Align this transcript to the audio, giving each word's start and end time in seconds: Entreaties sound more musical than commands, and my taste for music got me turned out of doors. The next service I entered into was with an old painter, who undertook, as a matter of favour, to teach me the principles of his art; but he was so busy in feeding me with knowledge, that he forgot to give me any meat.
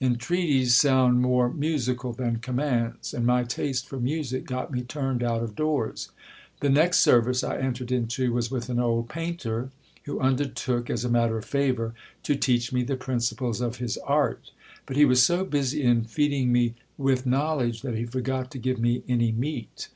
Entreaties 0.00 0.74
sound 0.74 1.20
more 1.20 1.52
musical 1.52 2.14
than 2.14 2.38
commands, 2.38 3.12
and 3.12 3.26
my 3.26 3.42
taste 3.44 3.86
for 3.86 4.00
music 4.00 4.46
got 4.46 4.72
me 4.72 4.80
turned 4.80 5.22
out 5.22 5.42
of 5.42 5.54
doors. 5.54 6.08
The 6.60 6.70
next 6.70 7.00
service 7.00 7.44
I 7.44 7.58
entered 7.58 7.92
into 7.92 8.32
was 8.32 8.50
with 8.50 8.70
an 8.70 8.78
old 8.80 9.10
painter, 9.10 9.68
who 10.04 10.20
undertook, 10.20 10.88
as 10.88 11.04
a 11.04 11.10
matter 11.10 11.36
of 11.36 11.44
favour, 11.44 11.92
to 12.22 12.34
teach 12.34 12.72
me 12.72 12.82
the 12.82 12.96
principles 12.96 13.60
of 13.60 13.76
his 13.76 13.98
art; 14.04 14.52
but 14.86 14.96
he 14.96 15.04
was 15.04 15.22
so 15.22 15.44
busy 15.44 15.82
in 15.82 16.04
feeding 16.04 16.50
me 16.50 16.72
with 16.96 17.26
knowledge, 17.26 17.82
that 17.82 17.94
he 17.94 18.06
forgot 18.06 18.50
to 18.52 18.58
give 18.58 18.78
me 18.78 19.02
any 19.06 19.32
meat. 19.32 19.90